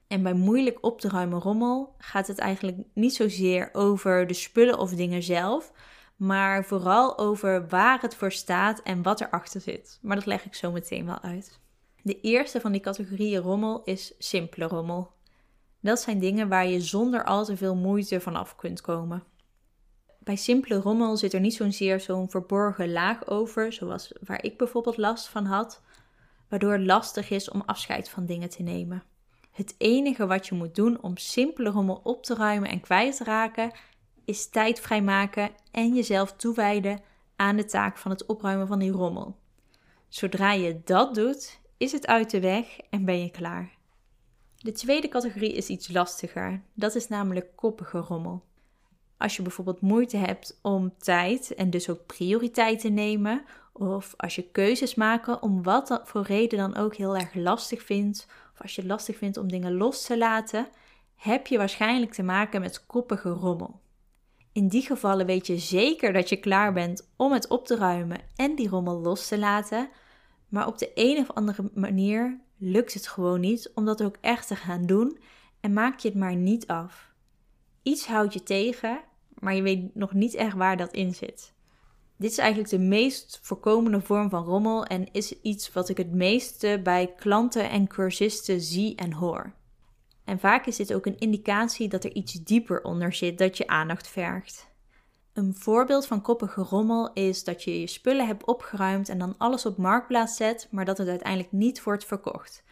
En 0.06 0.22
bij 0.22 0.32
moeilijk 0.32 0.78
op 0.80 1.00
te 1.00 1.08
ruimen 1.08 1.40
rommel 1.40 1.94
gaat 1.98 2.26
het 2.26 2.38
eigenlijk 2.38 2.78
niet 2.94 3.14
zozeer 3.14 3.68
over 3.72 4.26
de 4.26 4.34
spullen 4.34 4.78
of 4.78 4.90
dingen 4.90 5.22
zelf, 5.22 5.72
maar 6.16 6.64
vooral 6.64 7.18
over 7.18 7.68
waar 7.68 8.00
het 8.00 8.14
voor 8.14 8.32
staat 8.32 8.82
en 8.82 9.02
wat 9.02 9.20
erachter 9.20 9.60
zit. 9.60 9.98
Maar 10.02 10.16
dat 10.16 10.26
leg 10.26 10.44
ik 10.44 10.54
zo 10.54 10.72
meteen 10.72 11.06
wel 11.06 11.20
uit. 11.20 11.60
De 12.02 12.20
eerste 12.20 12.60
van 12.60 12.72
die 12.72 12.80
categorieën 12.80 13.40
rommel 13.40 13.82
is 13.84 14.14
simpele 14.18 14.64
rommel. 14.64 15.12
Dat 15.80 16.00
zijn 16.00 16.18
dingen 16.18 16.48
waar 16.48 16.66
je 16.66 16.80
zonder 16.80 17.24
al 17.24 17.44
te 17.44 17.56
veel 17.56 17.74
moeite 17.74 18.20
vanaf 18.20 18.56
kunt 18.56 18.80
komen. 18.80 19.22
Bij 20.18 20.36
simpele 20.36 20.74
rommel 20.80 21.16
zit 21.16 21.32
er 21.32 21.40
niet 21.40 21.54
zozeer 21.54 22.00
zo'n 22.00 22.30
verborgen 22.30 22.92
laag 22.92 23.26
over, 23.26 23.72
zoals 23.72 24.12
waar 24.20 24.44
ik 24.44 24.58
bijvoorbeeld 24.58 24.96
last 24.96 25.28
van 25.28 25.44
had, 25.44 25.82
waardoor 26.48 26.72
het 26.72 26.86
lastig 26.86 27.30
is 27.30 27.50
om 27.50 27.62
afscheid 27.66 28.08
van 28.08 28.26
dingen 28.26 28.48
te 28.50 28.62
nemen. 28.62 29.02
Het 29.54 29.74
enige 29.78 30.26
wat 30.26 30.46
je 30.46 30.54
moet 30.54 30.74
doen 30.74 31.02
om 31.02 31.16
simpele 31.16 31.70
rommel 31.70 32.00
op 32.02 32.22
te 32.22 32.34
ruimen 32.34 32.68
en 32.68 32.80
kwijt 32.80 33.16
te 33.16 33.24
raken, 33.24 33.72
is 34.24 34.48
tijd 34.48 34.80
vrijmaken 34.80 35.50
en 35.70 35.94
jezelf 35.94 36.32
toewijden 36.32 37.00
aan 37.36 37.56
de 37.56 37.64
taak 37.64 37.98
van 37.98 38.10
het 38.10 38.26
opruimen 38.26 38.66
van 38.66 38.78
die 38.78 38.90
rommel. 38.90 39.36
Zodra 40.08 40.52
je 40.52 40.80
dat 40.84 41.14
doet, 41.14 41.60
is 41.76 41.92
het 41.92 42.06
uit 42.06 42.30
de 42.30 42.40
weg 42.40 42.78
en 42.90 43.04
ben 43.04 43.20
je 43.20 43.30
klaar. 43.30 43.72
De 44.56 44.72
tweede 44.72 45.08
categorie 45.08 45.52
is 45.52 45.68
iets 45.68 45.88
lastiger. 45.88 46.62
Dat 46.72 46.94
is 46.94 47.08
namelijk 47.08 47.46
koppige 47.54 47.98
rommel. 47.98 48.42
Als 49.16 49.36
je 49.36 49.42
bijvoorbeeld 49.42 49.80
moeite 49.80 50.16
hebt 50.16 50.58
om 50.62 50.94
tijd 50.98 51.54
en 51.54 51.70
dus 51.70 51.88
ook 51.88 52.06
prioriteit 52.06 52.80
te 52.80 52.88
nemen, 52.88 53.44
of 53.72 54.14
als 54.16 54.34
je 54.34 54.50
keuzes 54.50 54.94
maken 54.94 55.42
om 55.42 55.62
wat 55.62 56.00
voor 56.04 56.22
reden 56.22 56.58
dan 56.58 56.76
ook 56.76 56.94
heel 56.94 57.16
erg 57.16 57.34
lastig 57.34 57.82
vindt, 57.82 58.26
of 58.54 58.62
als 58.62 58.74
je 58.74 58.80
het 58.80 58.90
lastig 58.90 59.16
vindt 59.16 59.36
om 59.36 59.48
dingen 59.48 59.74
los 59.74 60.06
te 60.06 60.18
laten, 60.18 60.68
heb 61.14 61.46
je 61.46 61.58
waarschijnlijk 61.58 62.12
te 62.12 62.22
maken 62.22 62.60
met 62.60 62.86
koppige 62.86 63.30
rommel. 63.30 63.80
In 64.52 64.68
die 64.68 64.82
gevallen 64.82 65.26
weet 65.26 65.46
je 65.46 65.58
zeker 65.58 66.12
dat 66.12 66.28
je 66.28 66.36
klaar 66.36 66.72
bent 66.72 67.08
om 67.16 67.32
het 67.32 67.48
op 67.48 67.66
te 67.66 67.76
ruimen 67.76 68.20
en 68.36 68.54
die 68.54 68.68
rommel 68.68 69.00
los 69.00 69.28
te 69.28 69.38
laten, 69.38 69.88
maar 70.48 70.66
op 70.66 70.78
de 70.78 70.90
een 70.94 71.18
of 71.18 71.30
andere 71.30 71.70
manier 71.74 72.40
lukt 72.56 72.94
het 72.94 73.08
gewoon 73.08 73.40
niet 73.40 73.70
om 73.74 73.84
dat 73.84 74.02
ook 74.02 74.16
echt 74.20 74.48
te 74.48 74.56
gaan 74.56 74.86
doen 74.86 75.18
en 75.60 75.72
maak 75.72 75.98
je 75.98 76.08
het 76.08 76.18
maar 76.18 76.36
niet 76.36 76.66
af. 76.66 77.12
Iets 77.82 78.06
houdt 78.06 78.32
je 78.32 78.42
tegen, 78.42 79.00
maar 79.38 79.54
je 79.54 79.62
weet 79.62 79.94
nog 79.94 80.12
niet 80.12 80.34
echt 80.34 80.56
waar 80.56 80.76
dat 80.76 80.92
in 80.92 81.14
zit. 81.14 81.53
Dit 82.16 82.30
is 82.30 82.38
eigenlijk 82.38 82.70
de 82.70 82.78
meest 82.78 83.38
voorkomende 83.42 84.00
vorm 84.00 84.28
van 84.28 84.44
rommel 84.44 84.84
en 84.84 85.12
is 85.12 85.40
iets 85.40 85.72
wat 85.72 85.88
ik 85.88 85.96
het 85.96 86.12
meeste 86.12 86.80
bij 86.82 87.14
klanten 87.16 87.70
en 87.70 87.86
cursisten 87.86 88.60
zie 88.60 88.96
en 88.96 89.12
hoor. 89.12 89.52
En 90.24 90.38
vaak 90.38 90.66
is 90.66 90.76
dit 90.76 90.94
ook 90.94 91.06
een 91.06 91.18
indicatie 91.18 91.88
dat 91.88 92.04
er 92.04 92.12
iets 92.12 92.32
dieper 92.32 92.82
onder 92.82 93.12
zit 93.12 93.38
dat 93.38 93.56
je 93.56 93.66
aandacht 93.66 94.08
vergt. 94.08 94.68
Een 95.32 95.54
voorbeeld 95.54 96.06
van 96.06 96.20
koppige 96.20 96.62
rommel 96.62 97.12
is 97.12 97.44
dat 97.44 97.62
je 97.62 97.80
je 97.80 97.86
spullen 97.86 98.26
hebt 98.26 98.46
opgeruimd 98.46 99.08
en 99.08 99.18
dan 99.18 99.34
alles 99.38 99.66
op 99.66 99.76
marktplaats 99.76 100.36
zet, 100.36 100.68
maar 100.70 100.84
dat 100.84 100.98
het 100.98 101.08
uiteindelijk 101.08 101.52
niet 101.52 101.82
wordt 101.82 102.04
verkocht. 102.04 102.62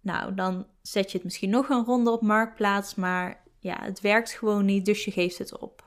Nou, 0.00 0.34
dan 0.34 0.66
zet 0.82 1.10
je 1.10 1.16
het 1.16 1.24
misschien 1.24 1.50
nog 1.50 1.68
een 1.68 1.84
ronde 1.84 2.10
op 2.10 2.22
marktplaats, 2.22 2.94
maar 2.94 3.42
ja, 3.58 3.82
het 3.82 4.00
werkt 4.00 4.30
gewoon 4.30 4.64
niet, 4.64 4.84
dus 4.84 5.04
je 5.04 5.10
geeft 5.10 5.38
het 5.38 5.58
op. 5.58 5.83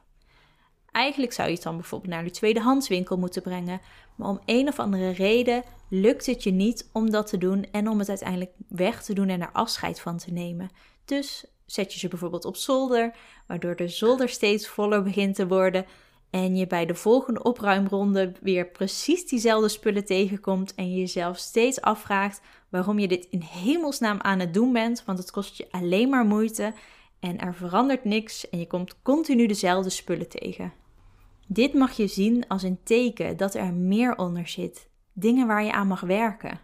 Eigenlijk 0.98 1.34
zou 1.34 1.48
je 1.48 1.54
het 1.54 1.63
dan 1.63 1.75
bijvoorbeeld 1.75 2.13
naar 2.13 2.24
de 2.24 2.32
tweedehandswinkel 2.32 3.18
moeten 3.18 3.42
brengen, 3.42 3.82
maar 4.16 4.30
om 4.30 4.39
een 4.46 4.68
of 4.68 4.80
andere 4.80 5.10
reden 5.10 5.63
lukt 5.89 6.25
het 6.25 6.44
je 6.44 6.51
niet 6.51 6.89
om 6.94 7.10
dat 7.10 7.27
te 7.27 7.38
doen 7.38 7.66
en 7.72 7.88
om 7.88 8.00
het 8.00 8.10
uiteindelijk 8.10 8.51
weg 8.68 9.04
te 9.04 9.13
doen 9.13 9.30
en 9.30 9.42
er 9.42 9.51
afscheid 9.51 10.00
van 10.00 10.18
te 10.18 10.32
nemen. 10.32 10.70
Dus 11.06 11.46
zet 11.66 11.94
je 11.94 12.00
ze 12.00 12.08
bijvoorbeeld 12.08 12.46
op 12.46 12.56
zolder, 12.56 13.16
waardoor 13.48 13.75
de 13.75 13.88
zolder 13.88 14.30
steeds 14.30 14.68
voller 14.68 15.04
begint 15.04 15.36
te 15.36 15.48
worden 15.48 15.86
en 16.30 16.56
je 16.56 16.68
bij 16.68 16.86
de 16.86 16.96
volgende 16.96 17.44
opruimronde 17.44 18.32
weer 18.42 18.68
precies 18.68 19.27
diezelfde 19.27 19.70
spullen 19.70 20.06
tegenkomt 20.06 20.75
en 20.75 20.92
je 20.92 21.00
jezelf 21.00 21.38
steeds 21.38 21.82
afvraagt 21.82 22.42
waarom 22.70 23.00
je 23.00 23.08
dit 23.08 23.27
in 23.30 23.42
hemelsnaam 23.42 24.22
aan 24.22 24.39
het 24.39 24.54
doen 24.54 24.74
bent, 24.74 25.04
want 25.06 25.18
het 25.18 25.32
kost 25.32 25.58
je 25.58 25.68
alleen 25.72 26.10
maar 26.10 26.25
moeite 26.25 26.74
en 27.20 27.39
er 27.39 27.54
verandert 27.54 28.04
niks 28.04 28.50
en 28.50 28.60
je 28.60 28.68
komt 28.68 29.01
continu 29.01 29.48
dezelfde 29.48 29.89
spullen 29.89 30.30
tegen. 30.30 30.86
Dit 31.48 31.74
mag 31.74 31.92
je 31.92 32.08
zien 32.08 32.48
als 32.48 32.63
een 32.63 32.80
teken 32.84 33.38
dat 33.38 33.54
er 33.54 33.74
meer 33.74 34.18
onder 34.18 34.48
zit, 34.48 34.89
dingen 35.13 35.48
waar 35.48 35.63
je 35.63 35.72
aan 35.72 35.88
mag 35.88 36.01
werken. 36.01 36.60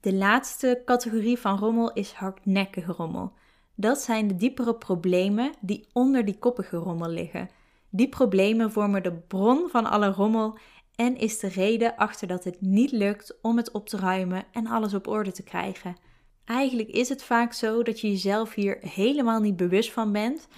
De 0.00 0.12
laatste 0.14 0.82
categorie 0.84 1.38
van 1.38 1.58
rommel 1.58 1.92
is 1.92 2.12
hardnekkige 2.12 2.92
rommel. 2.92 3.32
Dat 3.74 4.00
zijn 4.00 4.28
de 4.28 4.36
diepere 4.36 4.74
problemen 4.74 5.52
die 5.60 5.88
onder 5.92 6.24
die 6.24 6.38
koppige 6.38 6.76
rommel 6.76 7.08
liggen. 7.08 7.48
Die 7.90 8.08
problemen 8.08 8.72
vormen 8.72 9.02
de 9.02 9.12
bron 9.12 9.68
van 9.70 9.84
alle 9.84 10.10
rommel 10.10 10.58
en 10.94 11.16
is 11.16 11.38
de 11.38 11.48
reden 11.48 11.96
achter 11.96 12.28
dat 12.28 12.44
het 12.44 12.60
niet 12.60 12.92
lukt 12.92 13.38
om 13.42 13.56
het 13.56 13.70
op 13.70 13.88
te 13.88 13.96
ruimen 13.96 14.44
en 14.52 14.66
alles 14.66 14.94
op 14.94 15.06
orde 15.06 15.32
te 15.32 15.42
krijgen. 15.42 15.96
Eigenlijk 16.44 16.88
is 16.88 17.08
het 17.08 17.22
vaak 17.22 17.52
zo 17.52 17.82
dat 17.82 18.00
je 18.00 18.08
jezelf 18.10 18.54
hier 18.54 18.78
helemaal 18.80 19.40
niet 19.40 19.56
bewust 19.56 19.92
van 19.92 20.12
bent, 20.12 20.48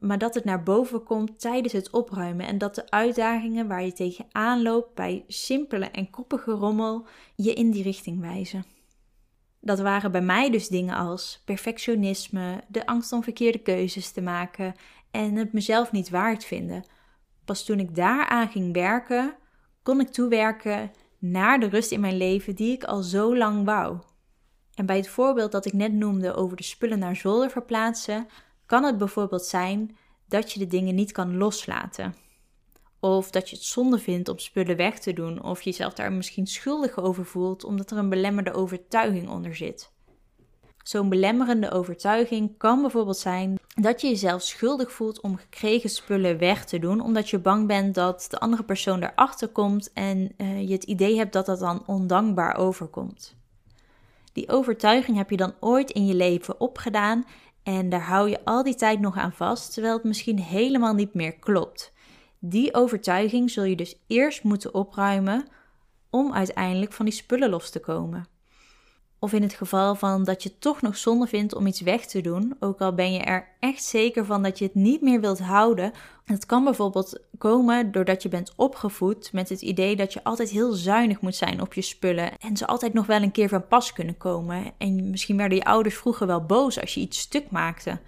maar 0.00 0.18
dat 0.18 0.34
het 0.34 0.44
naar 0.44 0.62
boven 0.62 1.02
komt 1.02 1.40
tijdens 1.40 1.72
het 1.72 1.90
opruimen 1.90 2.46
en 2.46 2.58
dat 2.58 2.74
de 2.74 2.90
uitdagingen 2.90 3.68
waar 3.68 3.84
je 3.84 3.92
tegenaan 3.92 4.62
loopt 4.62 4.94
bij 4.94 5.24
simpele 5.26 5.84
en 5.84 6.10
koppige 6.10 6.50
rommel 6.50 7.06
je 7.34 7.52
in 7.52 7.70
die 7.70 7.82
richting 7.82 8.20
wijzen. 8.20 8.64
Dat 9.60 9.80
waren 9.80 10.12
bij 10.12 10.22
mij 10.22 10.50
dus 10.50 10.68
dingen 10.68 10.94
als 10.94 11.42
perfectionisme, 11.44 12.60
de 12.68 12.86
angst 12.86 13.12
om 13.12 13.22
verkeerde 13.22 13.58
keuzes 13.58 14.12
te 14.12 14.20
maken 14.20 14.74
en 15.10 15.34
het 15.34 15.52
mezelf 15.52 15.92
niet 15.92 16.10
waard 16.10 16.44
vinden. 16.44 16.84
Pas 17.44 17.64
toen 17.64 17.80
ik 17.80 17.94
daaraan 17.94 18.48
ging 18.48 18.72
werken, 18.72 19.36
kon 19.82 20.00
ik 20.00 20.08
toewerken 20.08 20.90
naar 21.18 21.60
de 21.60 21.68
rust 21.68 21.90
in 21.90 22.00
mijn 22.00 22.16
leven 22.16 22.54
die 22.54 22.72
ik 22.72 22.84
al 22.84 23.02
zo 23.02 23.36
lang 23.36 23.64
wou. 23.64 23.98
En 24.74 24.86
bij 24.86 24.96
het 24.96 25.08
voorbeeld 25.08 25.52
dat 25.52 25.66
ik 25.66 25.72
net 25.72 25.92
noemde 25.92 26.34
over 26.34 26.56
de 26.56 26.62
spullen 26.62 26.98
naar 26.98 27.16
zolder 27.16 27.50
verplaatsen, 27.50 28.26
kan 28.66 28.84
het 28.84 28.98
bijvoorbeeld 28.98 29.44
zijn 29.44 29.96
dat 30.28 30.52
je 30.52 30.58
de 30.58 30.66
dingen 30.66 30.94
niet 30.94 31.12
kan 31.12 31.36
loslaten. 31.36 32.14
Of 33.00 33.30
dat 33.30 33.50
je 33.50 33.56
het 33.56 33.64
zonde 33.64 33.98
vindt 33.98 34.28
om 34.28 34.38
spullen 34.38 34.76
weg 34.76 34.98
te 34.98 35.12
doen, 35.12 35.42
of 35.42 35.62
jezelf 35.62 35.94
daar 35.94 36.12
misschien 36.12 36.46
schuldig 36.46 36.98
over 36.98 37.24
voelt 37.24 37.64
omdat 37.64 37.90
er 37.90 37.98
een 37.98 38.08
belemmerde 38.08 38.52
overtuiging 38.52 39.28
onder 39.28 39.56
zit. 39.56 39.94
Zo'n 40.82 41.08
belemmerende 41.08 41.70
overtuiging 41.70 42.58
kan 42.58 42.80
bijvoorbeeld 42.80 43.16
zijn 43.16 43.58
dat 43.74 44.00
je 44.00 44.08
jezelf 44.08 44.42
schuldig 44.42 44.92
voelt 44.92 45.20
om 45.20 45.36
gekregen 45.36 45.90
spullen 45.90 46.38
weg 46.38 46.64
te 46.64 46.78
doen, 46.78 47.00
omdat 47.00 47.30
je 47.30 47.38
bang 47.38 47.66
bent 47.66 47.94
dat 47.94 48.26
de 48.30 48.38
andere 48.38 48.62
persoon 48.62 49.02
erachter 49.02 49.48
komt 49.48 49.92
en 49.92 50.32
uh, 50.36 50.68
je 50.68 50.72
het 50.72 50.84
idee 50.84 51.16
hebt 51.16 51.32
dat 51.32 51.46
dat 51.46 51.58
dan 51.58 51.82
ondankbaar 51.86 52.56
overkomt. 52.56 53.36
Die 54.32 54.48
overtuiging 54.48 55.16
heb 55.16 55.30
je 55.30 55.36
dan 55.36 55.54
ooit 55.60 55.90
in 55.90 56.06
je 56.06 56.14
leven 56.14 56.60
opgedaan 56.60 57.24
en 57.66 57.88
daar 57.88 58.06
hou 58.06 58.30
je 58.30 58.44
al 58.44 58.62
die 58.62 58.74
tijd 58.74 59.00
nog 59.00 59.16
aan 59.16 59.32
vast, 59.32 59.72
terwijl 59.72 59.94
het 59.94 60.04
misschien 60.04 60.38
helemaal 60.38 60.94
niet 60.94 61.14
meer 61.14 61.38
klopt. 61.38 61.92
Die 62.38 62.74
overtuiging 62.74 63.50
zul 63.50 63.64
je 63.64 63.76
dus 63.76 63.98
eerst 64.06 64.44
moeten 64.44 64.74
opruimen 64.74 65.46
om 66.10 66.32
uiteindelijk 66.32 66.92
van 66.92 67.04
die 67.04 67.14
spullen 67.14 67.50
los 67.50 67.70
te 67.70 67.80
komen. 67.80 68.26
Of 69.18 69.32
in 69.32 69.42
het 69.42 69.54
geval 69.54 69.94
van 69.94 70.24
dat 70.24 70.42
je 70.42 70.58
toch 70.58 70.82
nog 70.82 70.96
zonde 70.96 71.26
vindt 71.26 71.54
om 71.54 71.66
iets 71.66 71.80
weg 71.80 72.06
te 72.06 72.20
doen, 72.20 72.56
ook 72.60 72.80
al 72.80 72.94
ben 72.94 73.12
je 73.12 73.18
er 73.18 73.48
echt 73.60 73.84
zeker 73.84 74.24
van 74.24 74.42
dat 74.42 74.58
je 74.58 74.64
het 74.64 74.74
niet 74.74 75.00
meer 75.02 75.20
wilt 75.20 75.40
houden. 75.40 75.92
Het 76.24 76.46
kan 76.46 76.64
bijvoorbeeld 76.64 77.20
komen 77.38 77.92
doordat 77.92 78.22
je 78.22 78.28
bent 78.28 78.52
opgevoed 78.56 79.32
met 79.32 79.48
het 79.48 79.62
idee 79.62 79.96
dat 79.96 80.12
je 80.12 80.24
altijd 80.24 80.50
heel 80.50 80.72
zuinig 80.72 81.20
moet 81.20 81.36
zijn 81.36 81.60
op 81.60 81.74
je 81.74 81.82
spullen 81.82 82.38
en 82.38 82.56
ze 82.56 82.66
altijd 82.66 82.92
nog 82.92 83.06
wel 83.06 83.22
een 83.22 83.32
keer 83.32 83.48
van 83.48 83.66
pas 83.66 83.92
kunnen 83.92 84.16
komen. 84.16 84.72
En 84.78 85.10
misschien 85.10 85.36
werden 85.36 85.58
je 85.58 85.64
ouders 85.64 85.96
vroeger 85.96 86.26
wel 86.26 86.44
boos 86.46 86.80
als 86.80 86.94
je 86.94 87.00
iets 87.00 87.18
stuk 87.18 87.50
maakte. 87.50 87.98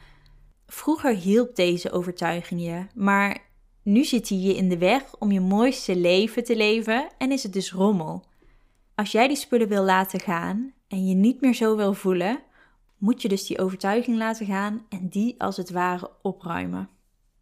Vroeger 0.66 1.14
hielp 1.14 1.56
deze 1.56 1.92
overtuiging 1.92 2.62
je, 2.62 2.86
maar 2.94 3.38
nu 3.82 4.04
zit 4.04 4.28
hij 4.28 4.38
je 4.38 4.56
in 4.56 4.68
de 4.68 4.78
weg 4.78 5.02
om 5.18 5.32
je 5.32 5.40
mooiste 5.40 5.96
leven 5.96 6.44
te 6.44 6.56
leven 6.56 7.08
en 7.18 7.32
is 7.32 7.42
het 7.42 7.52
dus 7.52 7.72
rommel. 7.72 8.24
Als 8.94 9.12
jij 9.12 9.28
die 9.28 9.36
spullen 9.36 9.68
wil 9.68 9.82
laten 9.82 10.20
gaan 10.20 10.76
en 10.88 11.06
je 11.06 11.14
niet 11.14 11.40
meer 11.40 11.54
zo 11.54 11.76
wil 11.76 11.94
voelen, 11.94 12.42
moet 12.98 13.22
je 13.22 13.28
dus 13.28 13.46
die 13.46 13.58
overtuiging 13.58 14.16
laten 14.16 14.46
gaan 14.46 14.86
en 14.88 15.08
die 15.08 15.34
als 15.38 15.56
het 15.56 15.70
ware 15.70 16.10
opruimen. 16.22 16.88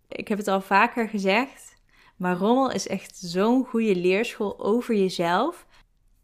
Ik 0.08 0.28
heb 0.28 0.38
het 0.38 0.48
al 0.48 0.60
vaker 0.60 1.08
gezegd, 1.08 1.76
maar 2.16 2.36
rommel 2.36 2.70
is 2.70 2.88
echt 2.88 3.16
zo'n 3.16 3.64
goede 3.64 3.96
leerschool 3.96 4.60
over 4.60 4.94
jezelf. 4.94 5.66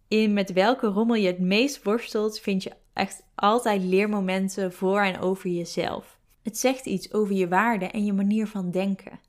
In 0.08 0.32
met 0.32 0.52
welke 0.52 0.86
rommel 0.86 1.16
je 1.16 1.26
het 1.26 1.38
meest 1.38 1.82
worstelt, 1.82 2.40
vind 2.40 2.62
je 2.62 2.72
echt 2.92 3.24
altijd 3.34 3.82
leermomenten 3.82 4.72
voor 4.72 5.00
en 5.00 5.20
over 5.20 5.50
jezelf. 5.50 6.18
Het 6.42 6.58
zegt 6.58 6.86
iets 6.86 7.12
over 7.12 7.34
je 7.34 7.48
waarde 7.48 7.86
en 7.86 8.04
je 8.04 8.12
manier 8.12 8.46
van 8.46 8.70
denken. 8.70 9.20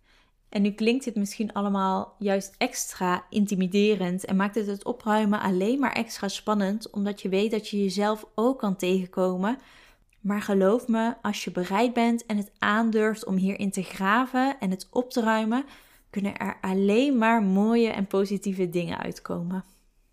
En 0.53 0.61
nu 0.61 0.71
klinkt 0.71 1.05
het 1.05 1.15
misschien 1.15 1.53
allemaal 1.53 2.15
juist 2.19 2.55
extra 2.57 3.25
intimiderend 3.29 4.25
en 4.25 4.35
maakt 4.35 4.55
het 4.55 4.67
het 4.67 4.85
opruimen 4.85 5.39
alleen 5.41 5.79
maar 5.79 5.91
extra 5.91 6.27
spannend, 6.27 6.89
omdat 6.89 7.21
je 7.21 7.29
weet 7.29 7.51
dat 7.51 7.67
je 7.67 7.83
jezelf 7.83 8.25
ook 8.35 8.59
kan 8.59 8.75
tegenkomen 8.75 9.57
Maar 10.21 10.41
geloof 10.41 10.87
me, 10.87 11.13
als 11.21 11.43
je 11.43 11.51
bereid 11.51 11.93
bent 11.93 12.25
en 12.25 12.37
het 12.37 12.51
aandurft 12.59 13.25
om 13.25 13.35
hierin 13.35 13.71
te 13.71 13.83
graven 13.83 14.59
en 14.59 14.69
het 14.69 14.87
op 14.91 15.11
te 15.11 15.21
ruimen, 15.21 15.65
kunnen 16.09 16.37
er 16.37 16.57
alleen 16.61 17.17
maar 17.17 17.41
mooie 17.41 17.89
en 17.89 18.07
positieve 18.07 18.69
dingen 18.69 18.97
uitkomen. 18.97 19.63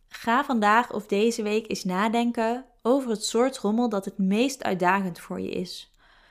Ga 0.09 0.45
vandaag 0.45 0.93
of 0.93 1.07
deze 1.07 1.43
week 1.43 1.69
eens 1.69 1.85
nadenken 1.85 2.65
over 2.83 3.11
het 3.11 3.25
soort 3.25 3.59
rommel 3.59 3.89
dat 3.89 4.05
het 4.05 4.19
meest 4.19 4.63
uitdagend 4.63 5.21
voor 5.21 5.41
je 5.41 5.51
is. 5.51 5.91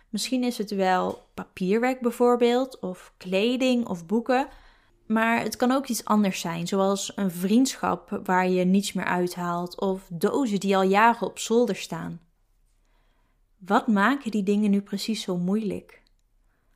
Misschien 0.09 0.43
is 0.43 0.57
het 0.57 0.71
wel 0.71 1.27
papierwerk 1.33 1.99
bijvoorbeeld, 1.99 2.79
of 2.79 3.13
kleding 3.17 3.87
of 3.87 4.05
boeken. 4.05 4.47
Maar 5.05 5.41
het 5.41 5.55
kan 5.55 5.71
ook 5.71 5.87
iets 5.87 6.05
anders 6.05 6.39
zijn, 6.39 6.67
zoals 6.67 7.11
een 7.15 7.31
vriendschap 7.31 8.21
waar 8.23 8.49
je 8.49 8.65
niets 8.65 8.93
meer 8.93 9.05
uithaalt, 9.05 9.79
of 9.79 10.07
dozen 10.11 10.59
die 10.59 10.75
al 10.75 10.83
jaren 10.83 11.27
op 11.27 11.39
zolder 11.39 11.75
staan. 11.75 12.21
Wat 13.57 13.87
maken 13.87 14.31
die 14.31 14.43
dingen 14.43 14.71
nu 14.71 14.81
precies 14.81 15.21
zo 15.21 15.37
moeilijk? 15.37 16.01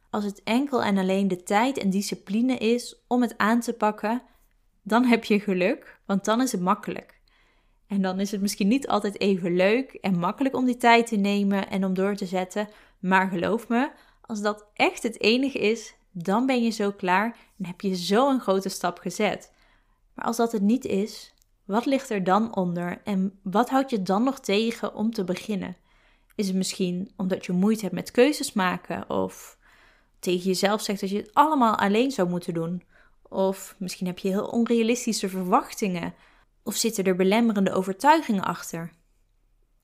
Als 0.09 0.23
het 0.23 0.43
enkel 0.43 0.83
en 0.83 0.97
alleen 0.97 1.27
de 1.27 1.43
tijd 1.43 1.77
en 1.77 1.89
discipline 1.89 2.57
is 2.57 3.03
om 3.07 3.21
het 3.21 3.37
aan 3.37 3.59
te 3.59 3.73
pakken, 3.73 4.21
dan 4.81 5.05
heb 5.05 5.23
je 5.23 5.39
geluk, 5.39 5.99
want 6.05 6.25
dan 6.25 6.41
is 6.41 6.51
het 6.51 6.61
makkelijk. 6.61 7.12
En 7.87 8.01
dan 8.01 8.19
is 8.19 8.31
het 8.31 8.41
misschien 8.41 8.67
niet 8.67 8.87
altijd 8.87 9.19
even 9.19 9.55
leuk 9.55 9.93
en 9.93 10.19
makkelijk 10.19 10.55
om 10.55 10.65
die 10.65 10.77
tijd 10.77 11.07
te 11.07 11.15
nemen 11.15 11.69
en 11.69 11.85
om 11.85 11.93
door 11.93 12.15
te 12.15 12.25
zetten, 12.25 12.69
maar 12.99 13.27
geloof 13.27 13.67
me, 13.67 13.91
als 14.21 14.41
dat 14.41 14.65
echt 14.73 15.03
het 15.03 15.21
enige 15.21 15.59
is, 15.59 15.95
dan 16.11 16.45
ben 16.45 16.63
je 16.63 16.69
zo 16.69 16.91
klaar 16.91 17.37
en 17.57 17.65
heb 17.65 17.81
je 17.81 17.95
zo 17.95 18.29
een 18.29 18.39
grote 18.39 18.69
stap 18.69 18.99
gezet. 18.99 19.51
Maar 20.13 20.25
als 20.25 20.37
dat 20.37 20.51
het 20.51 20.61
niet 20.61 20.85
is, 20.85 21.33
wat 21.65 21.85
ligt 21.85 22.09
er 22.09 22.23
dan 22.23 22.55
onder 22.55 23.01
en 23.03 23.39
wat 23.43 23.69
houdt 23.69 23.89
je 23.89 24.01
dan 24.01 24.23
nog 24.23 24.39
tegen 24.39 24.95
om 24.95 25.11
te 25.11 25.23
beginnen? 25.23 25.77
Is 26.35 26.47
het 26.47 26.55
misschien 26.55 27.11
omdat 27.17 27.45
je 27.45 27.51
moeite 27.51 27.81
hebt 27.81 27.93
met 27.93 28.11
keuzes 28.11 28.53
maken 28.53 29.09
of 29.09 29.57
tegen 30.19 30.45
jezelf 30.45 30.81
zegt 30.81 30.99
dat 30.99 31.09
je 31.09 31.17
het 31.17 31.33
allemaal 31.33 31.75
alleen 31.75 32.11
zou 32.11 32.29
moeten 32.29 32.53
doen? 32.53 32.83
Of 33.29 33.75
misschien 33.77 34.07
heb 34.07 34.19
je 34.19 34.27
heel 34.27 34.45
onrealistische 34.45 35.29
verwachtingen 35.29 36.13
of 36.63 36.75
zitten 36.75 37.03
er 37.03 37.15
belemmerende 37.15 37.73
overtuigingen 37.73 38.43
achter? 38.43 38.91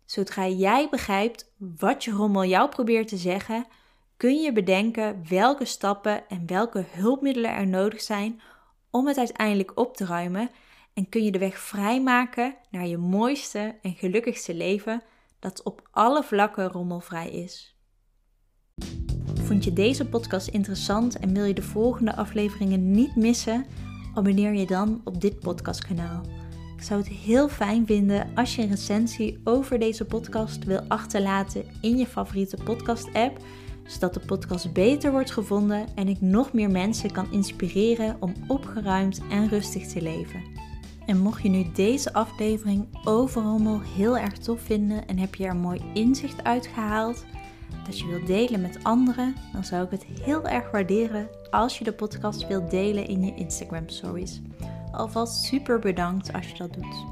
Zodra 0.05 0.47
jij 0.47 0.87
begrijpt 0.89 1.53
wat 1.57 2.03
je 2.03 2.11
rommel 2.11 2.45
jou 2.45 2.69
probeert 2.69 3.07
te 3.07 3.17
zeggen, 3.17 3.65
kun 4.17 4.35
je 4.35 4.53
bedenken 4.53 5.27
welke 5.29 5.65
stappen 5.65 6.29
en 6.29 6.45
welke 6.45 6.85
hulpmiddelen 6.91 7.55
er 7.55 7.67
nodig 7.67 8.01
zijn 8.01 8.41
om 8.89 9.07
het 9.07 9.17
uiteindelijk 9.17 9.71
op 9.75 9.95
te 9.95 10.05
ruimen 10.05 10.49
en 10.93 11.09
kun 11.09 11.23
je 11.23 11.31
de 11.31 11.39
weg 11.39 11.59
vrijmaken 11.59 12.55
naar 12.69 12.87
je 12.87 12.97
mooiste 12.97 13.75
en 13.81 13.93
gelukkigste 13.93 14.53
leven 14.53 15.01
dat 15.39 15.63
op 15.63 15.87
alle 15.91 16.23
vlakken 16.23 16.67
rommelvrij 16.67 17.29
is. 17.29 17.77
Vond 19.43 19.63
je 19.63 19.73
deze 19.73 20.05
podcast 20.05 20.47
interessant 20.47 21.19
en 21.19 21.33
wil 21.33 21.43
je 21.43 21.53
de 21.53 21.61
volgende 21.61 22.15
afleveringen 22.15 22.91
niet 22.91 23.15
missen? 23.15 23.65
Abonneer 24.13 24.53
je 24.53 24.65
dan 24.65 25.01
op 25.03 25.21
dit 25.21 25.39
podcastkanaal. 25.39 26.38
Ik 26.79 26.85
zou 26.85 26.99
het 26.99 27.09
heel 27.09 27.49
fijn 27.49 27.85
vinden 27.85 28.27
als 28.35 28.55
je 28.55 28.61
een 28.61 28.69
recensie 28.69 29.39
over 29.43 29.79
deze 29.79 30.05
podcast 30.05 30.63
wil 30.63 30.81
achterlaten 30.87 31.63
in 31.81 31.97
je 31.97 32.05
favoriete 32.05 32.57
podcast-app, 32.63 33.37
zodat 33.85 34.13
de 34.13 34.19
podcast 34.19 34.73
beter 34.73 35.11
wordt 35.11 35.31
gevonden 35.31 35.87
en 35.95 36.07
ik 36.07 36.21
nog 36.21 36.53
meer 36.53 36.71
mensen 36.71 37.11
kan 37.11 37.31
inspireren 37.31 38.17
om 38.19 38.33
opgeruimd 38.47 39.21
en 39.29 39.49
rustig 39.49 39.87
te 39.87 40.01
leven. 40.01 40.43
En 41.05 41.17
mocht 41.17 41.41
je 41.41 41.49
nu 41.49 41.65
deze 41.73 42.13
aflevering 42.13 42.87
over 43.03 43.41
rommel 43.41 43.81
heel 43.81 44.17
erg 44.17 44.37
tof 44.37 44.61
vinden 44.61 45.07
en 45.07 45.17
heb 45.17 45.35
je 45.35 45.45
er 45.45 45.55
mooi 45.55 45.81
inzicht 45.93 46.43
uit 46.43 46.67
gehaald, 46.67 47.25
dat 47.85 47.99
je 47.99 48.07
wilt 48.07 48.27
delen 48.27 48.61
met 48.61 48.83
anderen, 48.83 49.35
dan 49.53 49.63
zou 49.63 49.85
ik 49.85 49.91
het 49.91 50.05
heel 50.21 50.47
erg 50.47 50.71
waarderen 50.71 51.27
als 51.49 51.77
je 51.77 51.83
de 51.83 51.93
podcast 51.93 52.47
wilt 52.47 52.71
delen 52.71 53.07
in 53.07 53.23
je 53.23 53.35
Instagram 53.35 53.89
stories. 53.89 54.41
Alvast 54.91 55.43
super 55.43 55.79
bedankt 55.79 56.33
als 56.33 56.47
je 56.51 56.57
dat 56.57 56.73
doet. 56.73 57.05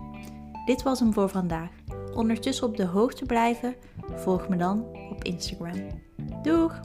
Dit 0.66 0.84
was 0.84 1.00
hem 1.00 1.14
voor 1.14 1.30
vandaag. 1.30 1.70
Ondertussen 2.16 2.68
op 2.68 2.78
de 2.78 2.86
hoogte 2.86 3.26
blijven, 3.26 3.76
volg 4.16 4.50
me 4.50 4.58
dan 4.58 4.86
op 5.10 5.24
Instagram. 5.24 5.88
Doeg! 6.42 6.80